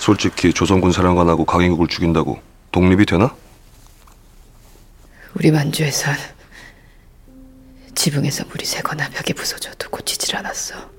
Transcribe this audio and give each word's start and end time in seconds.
솔직히 0.00 0.50
조선군 0.54 0.92
사령관하고 0.92 1.44
강인국을 1.44 1.86
죽인다고 1.86 2.40
독립이 2.72 3.04
되나? 3.04 3.36
우리 5.34 5.50
만주에선 5.50 6.16
지붕에서 7.94 8.46
물이 8.46 8.64
새거나 8.64 9.10
벽이 9.10 9.34
부서져도 9.34 9.90
고치질 9.90 10.36
않았어. 10.36 10.90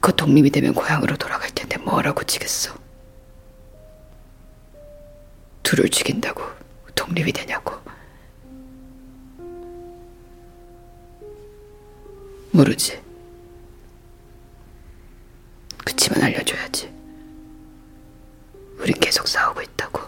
그 0.00 0.14
독립이 0.16 0.50
되면 0.50 0.74
고향으로 0.74 1.16
돌아갈 1.16 1.48
텐데 1.50 1.76
뭐라 1.78 2.12
고 2.12 2.24
치겠어? 2.24 2.74
둘을 5.62 5.88
죽인다고 5.90 6.42
독립이 6.96 7.32
되냐고. 7.32 7.76
모르지. 12.50 13.07
그치만 15.88 16.22
알려줘야지. 16.22 16.92
우린 18.78 18.94
계속 19.00 19.26
싸우고 19.26 19.62
있다고. 19.62 20.00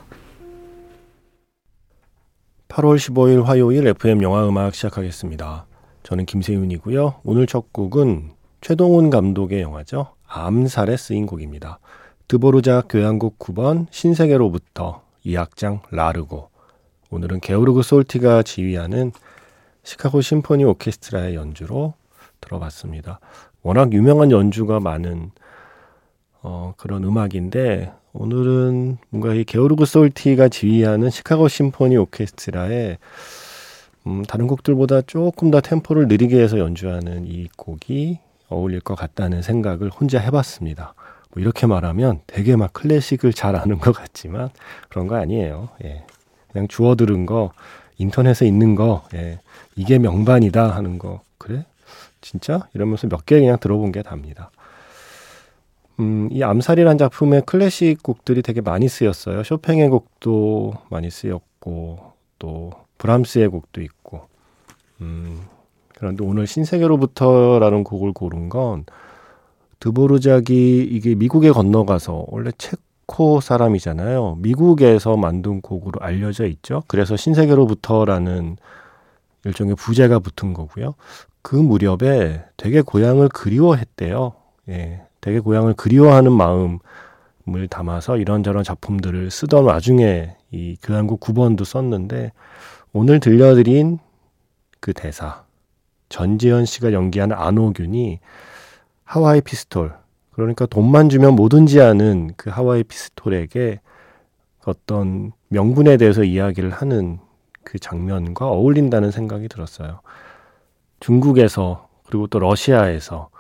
8월 2.69 2.97
15일 2.97 3.45
화요일 3.45 3.87
FM 3.87 4.23
영화 4.23 4.47
음악 4.47 4.75
시작하겠습니다. 4.75 5.65
저는 6.03 6.27
김세윤이고요. 6.27 7.23
오늘 7.25 7.47
첫 7.47 7.73
곡은 7.73 8.33
최동훈 8.61 9.09
감독의 9.09 9.63
영화죠. 9.63 10.15
암살에 10.27 10.99
쓰인 10.99 11.25
곡입니다. 11.25 11.79
드보르자 12.29 12.83
교향곡 12.87 13.39
9번 13.39 13.87
신세계로부터 13.91 15.03
이악장 15.25 15.81
라르고 15.91 16.51
오늘은 17.09 17.41
게오르그 17.41 17.83
솔티가 17.83 18.43
지휘하는 18.43 19.13
시카고 19.83 20.21
심포니 20.21 20.63
오케스트라의 20.65 21.37
연주로 21.37 21.95
들어봤습니다. 22.43 23.19
워낙 23.63 23.95
유명한 23.95 24.31
연주가 24.31 24.79
많은 24.79 25.33
어, 26.43 26.75
그런 26.77 27.05
음악인데 27.05 27.93
오늘은 28.13 28.99
뭔가 29.11 29.35
이 29.35 29.45
게오르그 29.45 29.85
솔티가 29.85 30.49
지휘하는 30.49 31.11
시카고 31.11 31.49
심포니 31.49 31.97
오케스트라의 31.97 32.99
음, 34.07 34.23
다른 34.25 34.47
곡들보다 34.47 35.03
조금 35.03 35.51
더 35.51 35.61
템포를 35.61 36.09
느리게 36.09 36.41
해서 36.41 36.59
연주하는 36.59 37.27
이 37.27 37.49
곡이 37.57 38.19
어울릴 38.49 38.81
것 38.81 38.95
같다는 38.95 39.43
생각을 39.43 39.91
혼자 39.91 40.19
해봤습니다. 40.19 40.95
뭐 41.33 41.41
이렇게 41.43 41.67
말하면 41.67 42.21
되게 42.27 42.57
막 42.57 42.73
클래식을 42.73 43.33
잘 43.33 43.55
아는 43.55 43.79
것 43.79 43.93
같지만 43.93 44.49
그런 44.89 45.07
거 45.07 45.17
아니에요. 45.17 45.69
예. 45.85 46.05
그냥 46.51 46.67
주워 46.67 46.97
들은 46.97 47.27
거, 47.27 47.53
인터넷에 47.99 48.47
있는 48.47 48.75
거, 48.75 49.05
예. 49.15 49.39
이게 49.77 49.99
명반이다 49.99 50.71
하는 50.71 50.99
거, 50.99 51.21
그래? 51.39 51.65
진짜? 52.21 52.67
이러면서 52.75 53.07
몇 53.07 53.25
개 53.25 53.39
그냥 53.39 53.59
들어본 53.61 53.93
게 53.93 54.03
답니다. 54.03 54.51
음, 56.01 56.29
이 56.33 56.43
암살이란 56.43 56.99
작품의 56.99 57.43
클래식 57.47 58.03
곡들이 58.03 58.43
되게 58.43 58.61
많이 58.61 58.89
쓰였어요. 58.89 59.45
쇼팽의 59.45 59.89
곡도 59.91 60.73
많이 60.89 61.11
쓰였고, 61.11 61.99
또 62.39 62.73
브람스의 62.99 63.49
곡도 63.49 63.83
있고. 63.83 64.23
음, 65.03 65.43
그런데 65.95 66.25
오늘 66.25 66.47
신세계로부터라는 66.47 67.85
곡을 67.85 68.13
고른 68.13 68.49
건 68.49 68.85
드보르작이 69.79 70.89
이게 70.91 71.15
미국에 71.15 71.51
건너가서 71.51 72.27
원래 72.29 72.51
체코 72.57 73.41
사람이잖아요. 73.41 74.37
미국에서 74.41 75.17
만든 75.17 75.61
곡으로 75.61 76.01
알려져 76.01 76.47
있죠. 76.47 76.83
그래서 76.87 77.17
신세계로부터라는 77.17 78.57
일종의 79.45 79.75
부제가 79.77 80.19
붙은 80.19 80.53
거고요. 80.55 80.95
그 81.43 81.57
무렵에 81.57 82.45
되게 82.57 82.83
고향을 82.83 83.29
그리워했대요. 83.29 84.33
예. 84.69 85.03
되게 85.21 85.41
고향을 85.41 85.75
그리워하는 85.75 86.33
마음을 86.33 86.79
담아서 87.69 88.17
이런저런 88.17 88.65
작품들을 88.65 89.31
쓰던 89.31 89.65
와중에 89.65 90.37
이 90.51 90.77
교향곡 90.83 91.21
9번도 91.21 91.65
썼는데 91.65 92.33
오늘 92.93 93.21
들려드린 93.21 93.99
그 94.81 94.93
대사 94.93 95.45
전지현 96.09 96.65
씨가 96.65 96.93
연기한 96.93 97.33
안호균이 97.33 98.19
하와이 99.05 99.41
피스톨 99.41 99.95
그러니까 100.33 100.67
돈만 100.67 101.09
주면 101.09 101.35
뭐든지 101.37 101.79
하는 101.79 102.31
그 102.37 102.51
하와이 102.51 102.83
피스톨에게 102.83 103.81
어떤 104.65 105.33
명분에 105.49 105.97
대해서 105.97 106.25
이야기를 106.25 106.71
하는 106.71 107.19
그 107.63 107.79
장면과 107.79 108.49
어울린다는 108.49 109.11
생각이 109.11 109.49
들었어요. 109.49 110.01
중국에서 111.01 111.89
그리고 112.07 112.27
또 112.27 112.39
러시아에서 112.39 113.31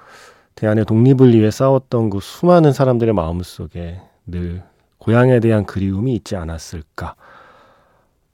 대한의 0.60 0.84
독립을 0.84 1.32
위해 1.32 1.50
싸웠던 1.50 2.10
그 2.10 2.20
수많은 2.20 2.74
사람들의 2.74 3.14
마음속에 3.14 3.98
늘 4.26 4.62
고향에 4.98 5.40
대한 5.40 5.64
그리움이 5.64 6.14
있지 6.16 6.36
않았을까. 6.36 7.14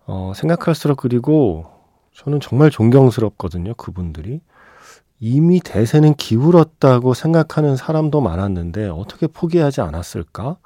어, 0.06 0.32
생각할수록 0.34 0.96
그리고 0.96 1.66
저는 2.12 2.40
정말 2.40 2.70
존경스럽거든요. 2.70 3.74
그분들이. 3.74 4.40
이미 5.20 5.60
대세는 5.60 6.14
기울었다고 6.14 7.14
생각하는 7.14 7.76
사람도 7.76 8.20
많았는데 8.20 8.88
어떻게 8.88 9.28
포기하지 9.28 9.80
않았을까? 9.82 10.56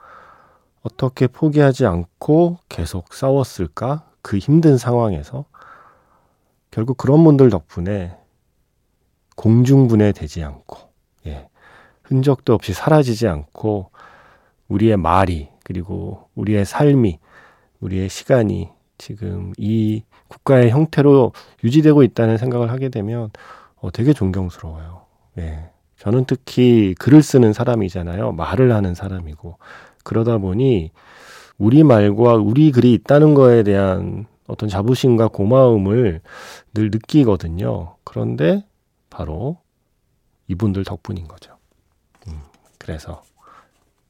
어떻게 0.81 1.27
포기하지 1.27 1.85
않고 1.85 2.57
계속 2.71 3.13
싸웠을까? 3.13 4.07
그 4.23 4.39
힘든 4.39 4.79
상황에서. 4.79 5.45
결국 6.71 6.97
그런 6.97 7.23
분들 7.23 7.51
덕분에 7.51 8.17
공중분해 9.37 10.13
되지 10.13 10.43
않고, 10.43 10.79
예, 11.27 11.50
흔적도 12.11 12.55
없이 12.55 12.73
사라지지 12.73 13.29
않고, 13.29 13.91
우리의 14.69 14.97
말이, 14.97 15.49
그리고 15.65 16.29
우리의 16.35 16.65
삶이, 16.65 17.19
우리의 17.81 18.09
시간이 18.09 18.69
지금 18.99 19.53
이 19.57 20.03
국가의 20.29 20.71
형태로 20.71 21.33
유지되고 21.65 22.03
있다는 22.03 22.37
생각을 22.37 22.71
하게 22.71 22.89
되면 22.89 23.31
어, 23.77 23.91
되게 23.91 24.13
존경스러워요. 24.13 25.03
예. 25.39 25.71
저는 25.97 26.25
특히 26.27 26.95
글을 26.99 27.23
쓰는 27.23 27.53
사람이잖아요. 27.53 28.33
말을 28.33 28.73
하는 28.73 28.95
사람이고. 28.95 29.59
그러다 30.05 30.39
보니 30.39 30.91
우리 31.59 31.83
말과 31.85 32.35
우리 32.35 32.73
글이 32.73 32.93
있다는 32.95 33.35
거에 33.35 33.63
대한 33.63 34.27
어떤 34.47 34.69
자부심과 34.69 35.29
고마움을 35.29 36.21
늘 36.75 36.91
느끼거든요. 36.91 37.97
그런데 38.03 38.65
바로 39.09 39.59
이분들 40.49 40.85
덕분인 40.85 41.29
거죠. 41.29 41.60
음, 42.91 42.97
그래서 42.97 43.23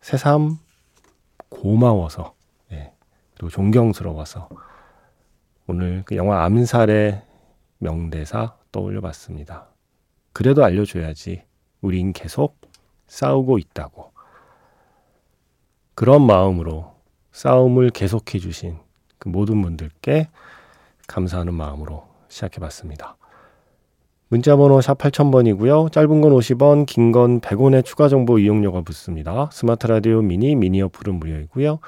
새삼 0.00 0.58
고마워서, 1.50 2.34
예, 2.72 2.92
그리고 3.34 3.50
존경스러워서 3.50 4.48
오늘 5.66 6.02
그 6.06 6.16
영화 6.16 6.44
암살의 6.44 7.22
명대사 7.78 8.56
떠올려 8.72 9.00
봤습니다. 9.02 9.68
그래도 10.32 10.64
알려줘야지. 10.64 11.42
우린 11.82 12.12
계속 12.12 12.58
싸우고 13.06 13.58
있다고. 13.58 14.12
그런 15.94 16.26
마음으로 16.26 16.94
싸움을 17.32 17.91
계속해 17.91 18.38
주신 18.38 18.78
그 19.18 19.28
모든 19.28 19.60
분들께 19.60 20.28
감사하는 21.06 21.52
마음으로 21.52 22.08
시작해 22.28 22.58
봤습니다. 22.60 23.16
문자번호 24.34 24.80
샵 24.80 24.96
8000번이고요. 24.98 25.91
짧은 25.91 26.20
건 26.20 26.32
50원, 26.32 26.86
긴 26.86 27.10
건 27.10 27.41
100원의 27.41 27.84
추가 27.84 28.08
정보 28.08 28.38
이용료가 28.38 28.82
붙습니다. 28.82 29.50
스마트 29.52 29.88
라디오 29.88 30.22
미니, 30.22 30.54
미니 30.54 30.80
어플은 30.82 31.14
무료이고요. 31.16 31.80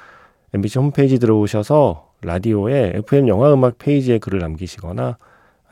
MBC 0.53 0.79
홈페이지 0.79 1.19
들어오셔서 1.19 2.11
라디오에 2.21 2.91
FM 2.95 3.29
영화 3.29 3.53
음악 3.53 3.77
페이지에 3.77 4.17
글을 4.17 4.39
남기시거나 4.39 5.17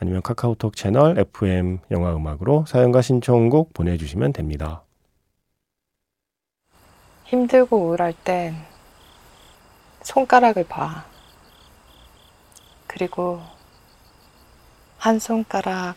아니면 0.00 0.22
카카오톡 0.22 0.74
채널 0.74 1.18
FM 1.18 1.78
영화 1.90 2.16
음악으로 2.16 2.64
사연과 2.66 3.02
신청곡 3.02 3.74
보내주시면 3.74 4.32
됩니다. 4.32 4.82
힘들고 7.24 7.76
우울할 7.76 8.14
땐 8.24 8.54
손가락을 10.00 10.64
봐. 10.64 11.04
그리고 12.86 13.40
한 14.96 15.18
손가락, 15.18 15.96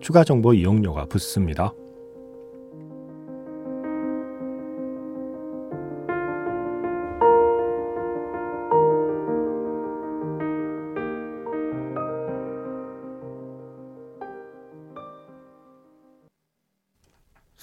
추가 0.00 0.24
정보 0.24 0.54
이용료가 0.54 1.06
붙습니다. 1.06 1.72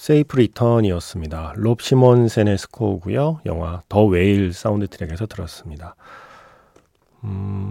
Safe 0.05 0.37
Return이었습니다. 0.37 1.53
롭 1.55 1.81
시몬센의 1.81 2.27
스코어고요. 2.27 3.39
영화 3.47 3.81
더 3.89 4.05
웨일 4.05 4.53
사운드 4.53 4.87
트랙에서 4.87 5.25
들었습니다. 5.25 5.95
음... 7.23 7.64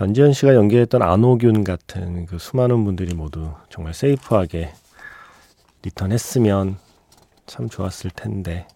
전지현 0.00 0.32
씨가 0.32 0.54
연기했던 0.54 1.02
안옥윤 1.02 1.62
같은 1.62 2.24
그 2.24 2.38
수많은 2.38 2.86
분들이 2.86 3.14
모두 3.14 3.52
정말 3.68 3.92
safe하게 3.92 4.72
return했으면 5.82 6.78
참 7.44 7.68
좋았을 7.68 8.10
텐데 8.10 8.66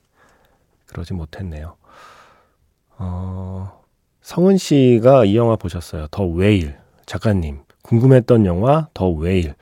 그러지 0.84 1.14
못했네요. 1.14 1.76
어, 2.98 3.82
성은 4.20 4.58
씨가 4.58 5.24
이 5.24 5.34
영화 5.34 5.56
보셨어요. 5.56 6.08
더 6.10 6.26
웨일 6.26 6.76
작가님 7.06 7.62
궁금했던 7.80 8.44
영화 8.44 8.88
더 8.92 9.08
웨일 9.08 9.54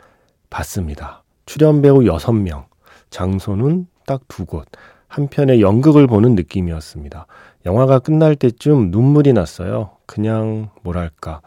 봤습니다. 0.50 1.22
출연 1.46 1.80
배우 1.80 2.00
6명, 2.00 2.64
장소는 3.10 3.86
딱 4.04 4.22
두 4.26 4.46
곳. 4.46 4.66
한편의 5.06 5.60
연극을 5.60 6.06
보는 6.08 6.34
느낌이었습니다. 6.34 7.26
영화가 7.64 8.00
끝날 8.00 8.36
때쯤 8.36 8.90
눈물이 8.90 9.32
났어요. 9.32 9.96
그냥 10.06 10.70
뭐랄까 10.82 11.40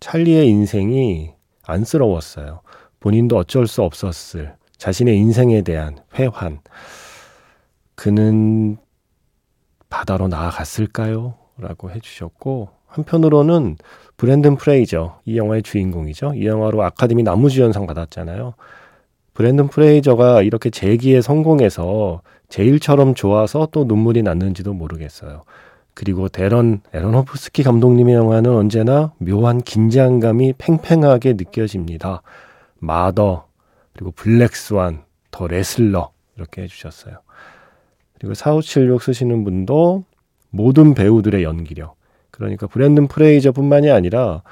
찰리의 0.00 0.48
인생이 0.48 1.32
안쓰러웠어요. 1.66 2.60
본인도 3.00 3.36
어쩔 3.36 3.66
수 3.66 3.82
없었을 3.82 4.54
자신의 4.78 5.16
인생에 5.18 5.62
대한 5.62 5.98
회환. 6.14 6.60
그는 7.94 8.78
바다로 9.90 10.28
나아갔을까요? 10.28 11.34
라고 11.58 11.90
해주셨고, 11.90 12.68
한편으로는 12.86 13.76
브랜든 14.16 14.56
프레이저, 14.56 15.20
이 15.24 15.36
영화의 15.36 15.62
주인공이죠. 15.62 16.34
이 16.34 16.46
영화로 16.46 16.82
아카데미 16.84 17.22
남우주연상 17.22 17.86
받았잖아요. 17.86 18.54
브랜든 19.38 19.68
프레이저가 19.68 20.42
이렇게 20.42 20.68
재기에 20.68 21.20
성공해서 21.20 22.22
제 22.48 22.60
일처럼 22.60 23.14
좋아서 23.14 23.68
또 23.70 23.84
눈물이 23.84 24.24
났는지도 24.24 24.72
모르겠어요. 24.72 25.44
그리고 25.94 26.28
대런 26.28 26.80
애러노프스키 26.92 27.62
감독님의 27.62 28.16
영화는 28.16 28.50
언제나 28.50 29.12
묘한 29.18 29.62
긴장감이 29.62 30.54
팽팽하게 30.58 31.34
느껴집니다. 31.34 32.22
마더, 32.80 33.46
그리고 33.92 34.10
블랙스완, 34.10 35.04
더 35.30 35.46
레슬러 35.46 36.10
이렇게 36.36 36.62
해주셨어요. 36.62 37.18
그리고 38.18 38.34
4576 38.34 39.00
쓰시는 39.00 39.44
분도 39.44 40.02
모든 40.50 40.94
배우들의 40.94 41.44
연기력. 41.44 41.94
그러니까 42.32 42.66
브랜든 42.66 43.06
프레이저뿐만이 43.06 43.88
아니라 43.88 44.42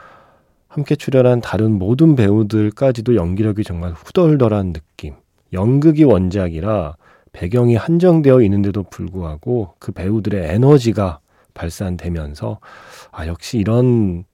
함께 0.77 0.95
출연한 0.95 1.41
다른 1.41 1.79
모든 1.79 2.17
배우들까지도 2.17 3.15
연기력이 3.17 3.65
정말 3.65 3.93
후덜덜한 3.93 4.75
느낌. 4.75 5.15
연극이 5.55 6.05
원작이라 6.05 6.97
배경이 7.33 7.77
한정되어 7.77 8.43
있는데도 8.43 8.83
불구하고 8.83 9.75
그 9.79 9.93
배우들의 9.93 10.53
에너지가 10.53 11.21
발산되면서 11.55 12.61
아 13.11 13.27
역시 13.27 13.57
이런 13.57 14.25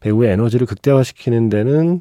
배우의 0.00 0.32
에너지를 0.32 0.66
극대화시키는 0.66 1.50
데는 1.50 2.00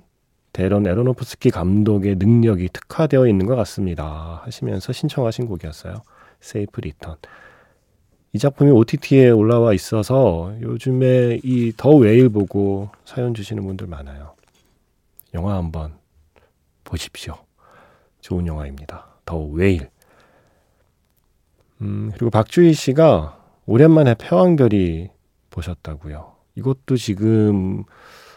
데런 0.53 0.87
에로노프스키 0.87 1.49
감독의 1.51 2.15
능력이 2.15 2.69
특화되어 2.71 3.27
있는 3.27 3.47
것 3.47 3.57
같습니다. 3.57 4.41
하시면서 4.45 4.93
신청하신 4.93 5.45
곡이었어요. 5.45 5.95
Safe 6.39 6.79
Return. 6.79 7.17
이 8.33 8.37
작품이 8.37 8.71
OTT에 8.71 9.29
올라와 9.31 9.73
있어서 9.73 10.53
요즘에 10.61 11.39
이 11.43 11.73
더 11.75 11.89
웨일 11.95 12.29
보고 12.29 12.89
사연 13.05 13.33
주시는 13.33 13.63
분들 13.65 13.87
많아요. 13.87 14.35
영화 15.33 15.55
한번 15.57 15.93
보십시오. 16.83 17.35
좋은 18.21 18.45
영화입니다. 18.45 19.07
더 19.25 19.37
웨일. 19.39 19.89
음, 21.81 22.11
그리고 22.13 22.29
박주희 22.29 22.73
씨가 22.73 23.39
오랜만에 23.65 24.15
패왕별희 24.15 25.09
보셨다고요. 25.49 26.33
이것도 26.55 26.97
지금 26.97 27.83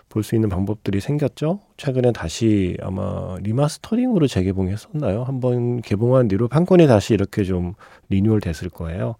볼 0.08 0.22
수 0.22 0.34
있는 0.34 0.50
방법들이 0.50 1.00
생겼죠? 1.00 1.60
최근에 1.78 2.12
다시 2.12 2.76
아마 2.82 3.36
remastering으로 3.40 4.26
재개봉했었나요? 4.26 5.22
한번 5.24 5.80
개봉한 5.80 6.28
뒤로 6.28 6.48
판권이 6.48 6.86
다시 6.86 7.14
이렇게 7.14 7.44
좀 7.44 7.72
리뉴얼 8.10 8.40
됐을 8.40 8.68
거예요. 8.68 9.16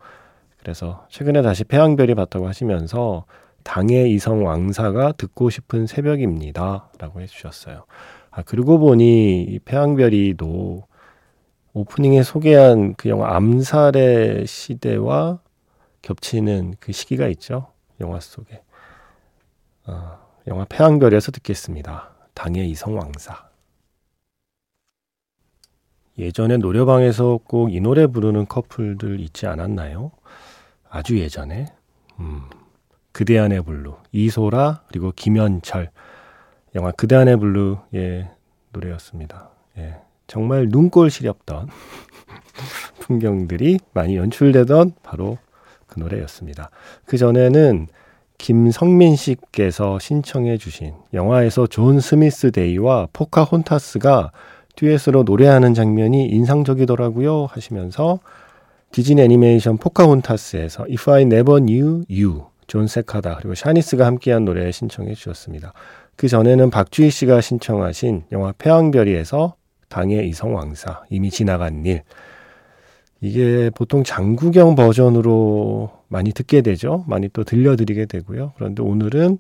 그래서 0.63 1.07
최근에 1.11 1.43
다시 1.43 1.65
폐왕별이 1.65 2.15
봤다고 2.15 2.47
하시면서 2.47 3.25
당의 3.65 4.13
이성 4.13 4.47
왕사가 4.47 5.13
듣고 5.13 5.51
싶은 5.51 5.87
새벽입니다. 5.87 6.89
라고 6.99 7.21
해주셨어요. 7.21 7.85
아, 8.31 8.43
그러고 8.43 8.79
보니 8.79 9.43
이 9.43 9.59
폐왕별이도 9.59 10.85
오프닝에 11.75 12.23
소개한 12.23 12.95
그 12.95 13.09
영화 13.09 13.35
암살의 13.37 14.47
시대와 14.47 15.41
겹치는 16.03 16.75
그 16.79 16.93
시기가 16.93 17.27
있죠. 17.29 17.69
영화 18.01 18.21
속에. 18.21 18.63
어, 19.87 20.19
영화 20.47 20.65
폐왕별에서 20.65 21.33
듣겠습니다. 21.33 22.11
당의 22.35 22.71
이성 22.71 22.97
왕사. 22.99 23.49
예전에 26.19 26.59
노래방에서 26.59 27.41
꼭 27.45 27.71
이 27.71 27.81
노래 27.81 28.07
부르는 28.07 28.47
커플들 28.47 29.19
있지 29.21 29.47
않았나요? 29.47 30.13
아주 30.93 31.19
예전에 31.19 31.67
음, 32.21 32.43
그대 33.13 33.39
안의 33.39 33.63
블루 33.63 33.97
이소라 34.13 34.83
그리고 34.89 35.11
김현철 35.17 35.91
영화 36.75 36.93
그대 36.93 37.17
안의 37.17 37.39
블루의 37.39 38.29
노래였습니다. 38.73 39.51
예, 39.79 39.97
정말 40.27 40.69
눈꼴 40.69 41.11
시렵던 41.11 41.69
풍경들이 43.01 43.79
많이 43.95 44.17
연출되던 44.17 44.93
바로 45.03 45.39
그 45.87 45.99
노래였습니다. 45.99 46.69
그 47.07 47.17
전에는 47.17 47.89
김성민 48.37 49.17
씨께서 49.17 49.99
신청해 49.99 50.59
주신 50.59 50.95
영화에서 51.15 51.67
존 51.67 52.01
스미스 52.01 52.51
데이와 52.51 53.09
포카혼타스가 53.15 54.31
듀엣으로 54.77 55.23
노래하는 55.23 55.73
장면이 55.73 56.27
인상적이더라고요 56.29 57.47
하시면서 57.47 58.21
디즈니 58.93 59.23
애니메이션 59.23 59.79
포카혼타스에서 59.79 60.85
If 60.85 61.11
I 61.11 61.23
Never 61.23 61.65
Knew 61.65 62.05
You, 62.11 62.45
존 62.67 62.87
세카다 62.87 63.37
그리고 63.37 63.55
샤니스가 63.55 64.05
함께한 64.05 64.45
노래 64.45 64.71
신청해 64.71 65.15
주셨습니다. 65.15 65.73
그 66.15 66.29
전에는 66.29 66.69
박주희 66.69 67.11
씨가 67.11 67.41
신청하신 67.41 68.25
영화 68.33 68.53
패왕별희에서 68.53 69.55
당애이성왕사 69.89 71.05
이미 71.09 71.31
지나간 71.31 71.87
일 71.87 72.03
이게 73.23 73.71
보통 73.75 74.05
장국영 74.05 74.75
버전으로 74.75 75.91
많이 76.09 76.33
듣게 76.33 76.61
되죠. 76.61 77.05
많이 77.09 77.29
또 77.29 77.45
들려드리게 77.45 78.05
되고요. 78.05 78.53
그런데 78.57 78.83
오늘은 78.83 79.39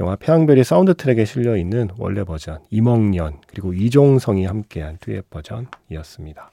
영화 0.00 0.16
패왕별희 0.16 0.64
사운드 0.64 0.94
트랙에 0.94 1.26
실려 1.26 1.54
있는 1.58 1.90
원래 1.98 2.24
버전 2.24 2.60
이멍년 2.70 3.40
그리고 3.46 3.74
이종성이 3.74 4.46
함께한 4.46 4.96
듀엣 5.00 5.28
버전이었습니다. 5.28 6.50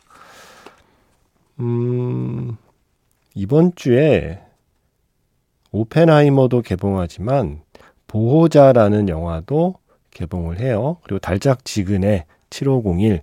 음, 1.59 1.96
이번 3.37 3.73
주에 3.75 4.39
오펜하이머도 5.71 6.63
개봉하지만 6.63 7.61
보호자라는 8.07 9.09
영화도 9.09 9.75
개봉을 10.09 10.59
해요. 10.59 10.97
그리고 11.03 11.19
달짝지근해 11.19 12.25
7501 12.49 13.21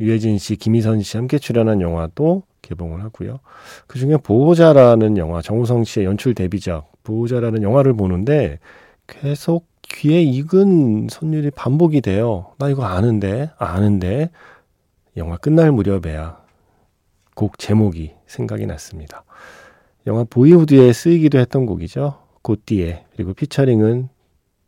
유해진 0.00 0.36
씨, 0.36 0.56
김희선 0.56 1.00
씨 1.00 1.16
함께 1.16 1.38
출연한 1.38 1.80
영화도 1.80 2.42
개봉을 2.60 3.02
하고요. 3.02 3.40
그 3.86 3.98
중에 3.98 4.18
보호자라는 4.18 5.16
영화, 5.16 5.40
정우성 5.40 5.84
씨의 5.84 6.04
연출 6.04 6.34
데뷔작 6.34 6.92
보호자라는 7.02 7.62
영화를 7.62 7.94
보는데 7.94 8.58
계속 9.06 9.66
귀에 9.82 10.20
익은 10.20 11.08
선율이 11.10 11.52
반복이 11.52 12.02
돼요. 12.02 12.52
나 12.58 12.68
이거 12.68 12.84
아는데, 12.84 13.50
아는데 13.56 14.28
영화 15.16 15.38
끝날 15.38 15.72
무렵에야 15.72 16.38
곡 17.34 17.58
제목이 17.58 18.19
생각이 18.30 18.66
났습니다. 18.66 19.24
영화 20.06 20.24
보이후드에 20.24 20.92
쓰이기도 20.92 21.38
했던 21.38 21.66
곡이죠. 21.66 22.22
고티에 22.42 23.04
그리고 23.14 23.34
featuring은 23.34 24.08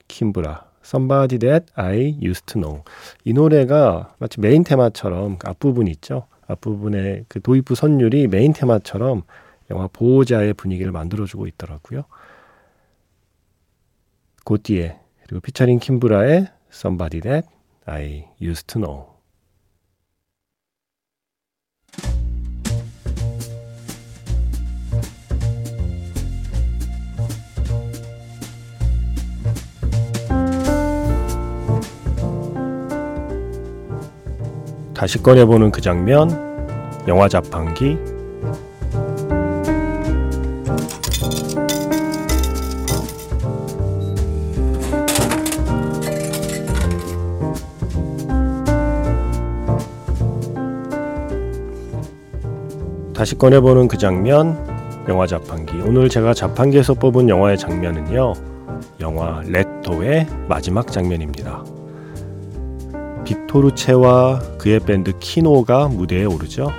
킴브라 0.09 0.71
Somebody 0.85 1.39
That 1.39 1.73
I 1.75 2.19
Used 2.23 2.47
to 2.47 2.61
Know 2.61 2.83
이 3.25 3.33
노래가 3.33 4.15
마치 4.19 4.41
메인 4.41 4.65
테마처럼 4.65 5.39
그 5.39 5.49
앞부분 5.49 5.87
있죠. 5.89 6.27
앞부분의 6.49 7.27
그 7.29 7.41
도입부 7.41 7.75
선율이 7.75 8.27
메인 8.27 8.53
테마처럼 8.53 9.23
영화 9.71 9.89
보호자의 9.89 10.55
분위기를 10.55 10.93
만들어주고 10.93 11.47
있더라고요. 11.47 12.05
곧뒤에 14.45 14.99
그리고 15.23 15.41
피처링 15.41 15.79
킴브라의 15.79 16.49
Somebody 16.71 17.21
That 17.23 17.49
I 17.87 18.27
Used 18.43 18.67
to 18.67 18.83
Know 18.83 19.12
다시 35.03 35.21
꺼내보는 35.21 35.73
그 35.73 35.81
장면, 35.81 36.31
영화 37.09 37.29
자판기. 37.29 37.99
다시 53.13 53.37
꺼내보는 53.37 53.89
그 53.89 53.99
장면, 53.99 54.57
영화 55.09 55.27
자판기. 55.27 55.81
오늘 55.81 56.09
제가 56.09 56.33
자판기에서 56.33 56.95
뽑은 56.95 57.29
영화의 57.29 57.59
장면은요, 57.59 58.35
영화 59.01 59.43
레토의 59.49 60.29
마지막 60.49 60.93
장면입니다. 60.93 61.65
빅토르체와 63.33 64.41
그의 64.59 64.81
밴드 64.81 65.19
키노가 65.19 65.89
무대에 65.89 66.25
오르죠. 66.25 66.71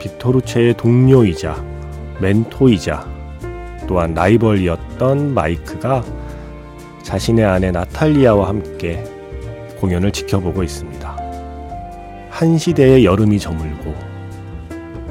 빅토르체의 0.00 0.76
동료이자 0.76 1.64
멘토이자 2.20 3.06
또한 3.88 4.14
라이벌이었던 4.14 5.34
마이크가 5.34 6.04
자신의 7.02 7.44
아내 7.44 7.70
나탈리아와 7.72 8.48
함께 8.48 9.02
공연을 9.80 10.12
지켜보고 10.12 10.62
있습니다. 10.62 11.18
한 12.30 12.58
시대의 12.58 13.04
여름이 13.04 13.40
저물고 13.40 13.94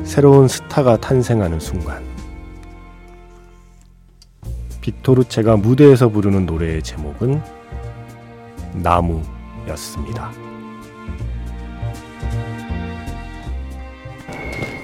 새로운 0.04 0.48
스타가 0.48 0.96
탄생하는 0.96 1.60
순간 1.60 2.06
빅토르체가 4.80 5.58
무대에서 5.58 6.08
부르는 6.08 6.46
노래의 6.46 6.84
제목은 6.84 7.42
나무 8.76 9.22
였습니다. 9.67 10.29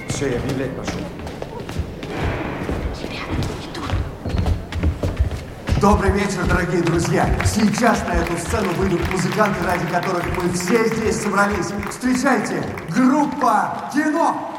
Все, 0.08 0.32
я 0.32 0.38
объявлять 0.38 0.76
пошел. 0.76 1.00
Добрый 5.80 6.10
вечер, 6.10 6.44
дорогие 6.48 6.82
друзья! 6.82 7.28
Сейчас 7.44 8.04
на 8.04 8.14
эту 8.14 8.36
сцену 8.36 8.68
выйдут 8.72 9.00
музыканты, 9.12 9.64
ради 9.64 9.86
которых 9.86 10.24
мы 10.36 10.52
все 10.52 10.88
здесь 10.88 11.22
собрались. 11.22 11.72
Встречайте, 11.88 12.64
группа 12.88 13.88
«Кино». 13.94 14.51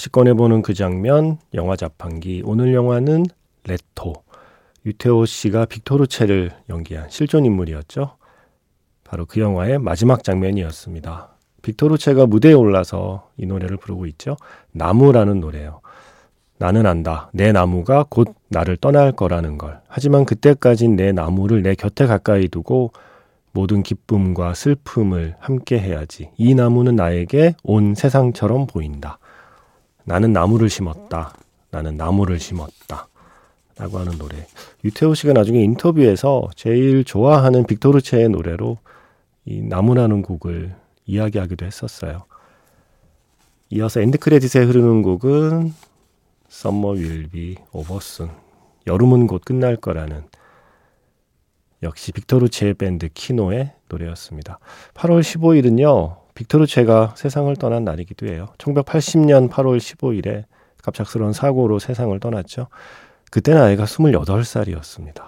다시 0.00 0.08
꺼내보는 0.08 0.62
그 0.62 0.72
장면, 0.72 1.36
영화 1.52 1.76
자판기. 1.76 2.40
오늘 2.46 2.72
영화는 2.72 3.26
레토. 3.64 4.14
유태호 4.86 5.26
씨가 5.26 5.66
빅토르체를 5.66 6.52
연기한 6.70 7.10
실존 7.10 7.44
인물이었죠. 7.44 8.16
바로 9.04 9.26
그 9.26 9.40
영화의 9.40 9.78
마지막 9.78 10.24
장면이었습니다. 10.24 11.36
빅토르체가 11.60 12.24
무대에 12.24 12.54
올라서 12.54 13.28
이 13.36 13.44
노래를 13.44 13.76
부르고 13.76 14.06
있죠. 14.06 14.38
나무라는 14.72 15.38
노래예요. 15.38 15.82
나는 16.56 16.86
안다. 16.86 17.28
내 17.34 17.52
나무가 17.52 18.06
곧 18.08 18.34
나를 18.48 18.78
떠날 18.78 19.12
거라는 19.12 19.58
걸. 19.58 19.82
하지만 19.86 20.24
그때까진 20.24 20.96
내 20.96 21.12
나무를 21.12 21.62
내 21.62 21.74
곁에 21.74 22.06
가까이 22.06 22.48
두고 22.48 22.92
모든 23.52 23.82
기쁨과 23.82 24.54
슬픔을 24.54 25.36
함께 25.40 25.78
해야지. 25.78 26.30
이 26.38 26.54
나무는 26.54 26.96
나에게 26.96 27.54
온 27.64 27.94
세상처럼 27.94 28.66
보인다. 28.66 29.18
나는 30.10 30.32
나무를 30.32 30.68
심었다. 30.68 31.34
나는 31.70 31.96
나무를 31.96 32.40
심었다. 32.40 33.06
라고 33.76 33.98
하는 33.98 34.18
노래. 34.18 34.44
유태오 34.82 35.14
씨가 35.14 35.34
나중에 35.34 35.62
인터뷰에서 35.62 36.48
제일 36.56 37.04
좋아하는 37.04 37.64
빅토르체의 37.64 38.28
노래로 38.28 38.78
이 39.44 39.62
나무라는 39.62 40.22
곡을 40.22 40.74
이야기하기도 41.06 41.64
했었어요. 41.64 42.24
이어서 43.70 44.00
end 44.00 44.18
credit에 44.18 44.64
흐르는 44.64 45.02
곡은 45.02 45.72
Summer 46.50 46.98
Will 46.98 47.28
Be 47.28 47.54
Over 47.70 47.98
Soon. 48.02 48.32
여름은 48.88 49.28
곧 49.28 49.42
끝날 49.44 49.76
거라는 49.76 50.24
역시 51.84 52.10
빅토르체의 52.10 52.74
밴드 52.74 53.08
키노의 53.08 53.74
노래였습니다. 53.88 54.58
8월 54.94 55.20
15일은요. 55.20 56.19
빅토르 56.34 56.66
체가 56.66 57.14
세상을 57.16 57.54
떠난 57.56 57.84
날이기도 57.84 58.26
해요. 58.26 58.48
1980년 58.58 59.50
8월 59.50 59.78
15일에 59.78 60.44
갑작스러운 60.82 61.32
사고로 61.32 61.78
세상을 61.78 62.18
떠났죠. 62.20 62.68
그때 63.30 63.54
나이가 63.54 63.84
28살이었습니다. 63.84 65.22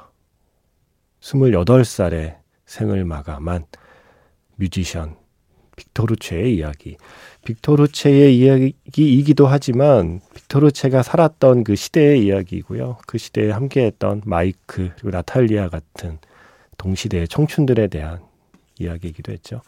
28살에 1.21 2.37
생을 2.67 3.05
마감한 3.05 3.67
뮤지션 4.57 5.17
빅토르체의 5.77 6.55
이야기. 6.57 6.97
빅토르체의 7.45 8.37
이야기이기도 8.39 9.47
하지만 9.47 10.21
빅토르체가 10.35 11.03
살았던 11.03 11.65
그 11.65 11.77
시대의 11.77 12.25
이야기이고요. 12.25 12.99
그 13.07 13.19
시대에 13.19 13.51
함께했던 13.51 14.23
마이크 14.25 14.91
그리고 14.95 15.11
나탈리아 15.11 15.69
같은 15.69 16.19
동시대의 16.79 17.29
청춘들에 17.29 17.89
대한 17.89 18.21
이야기이기도 18.79 19.33
했죠. 19.33 19.63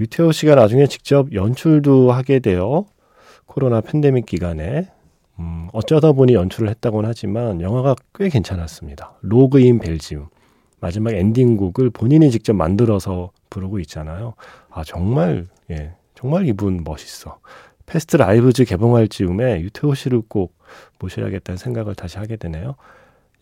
유태오 0.00 0.32
씨가 0.32 0.54
나중에 0.54 0.86
직접 0.86 1.32
연출도 1.34 2.10
하게 2.10 2.38
되어 2.38 2.86
코로나 3.44 3.82
팬데믹 3.82 4.24
기간에 4.24 4.88
음, 5.38 5.68
어쩌다 5.72 6.12
보니 6.12 6.32
연출을 6.34 6.70
했다고는 6.70 7.08
하지만 7.08 7.60
영화가 7.60 7.96
꽤 8.14 8.30
괜찮았습니다. 8.30 9.18
로그인 9.20 9.78
벨지움 9.78 10.28
마지막 10.80 11.12
엔딩곡을 11.12 11.90
본인이 11.90 12.30
직접 12.30 12.54
만들어서 12.54 13.30
부르고 13.50 13.78
있잖아요. 13.80 14.34
아 14.70 14.84
정말 14.84 15.46
예 15.70 15.92
정말 16.14 16.46
이분 16.46 16.82
멋있어. 16.82 17.38
패스트 17.84 18.16
라이브즈 18.16 18.64
개봉할 18.64 19.08
즈음에 19.08 19.60
유태오 19.60 19.94
씨를 19.94 20.22
꼭 20.28 20.56
모셔야겠다는 20.98 21.58
생각을 21.58 21.94
다시 21.94 22.16
하게 22.16 22.36
되네요. 22.36 22.76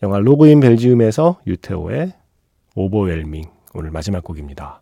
영화 0.03 0.19
로그인 0.19 0.59
벨지움에서 0.59 1.39
유태오의 1.47 2.13
오버웰밍 2.75 3.45
오늘 3.75 3.91
마지막 3.91 4.23
곡입니다. 4.23 4.81